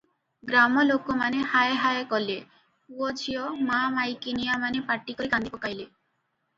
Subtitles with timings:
[0.51, 2.39] ଗ୍ରାମଲୋକମାନେ ହାୟ ହାୟ କଲେ,
[2.95, 5.91] ପୁଅ ଝିଅ ମା’ ମାଇକିନିଆମାନେ ପାଟିକରି କାନ୍ଦି ପକାଇଲେ।